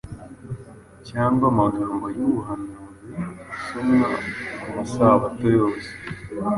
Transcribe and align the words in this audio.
cyangwa 1.09 1.45
amagambo 1.53 2.05
y’ubuhanuzi 2.17 3.13
asomwa 3.61 4.09
ku 4.61 4.67
masabato 4.75 5.45
yose, 5.57 5.89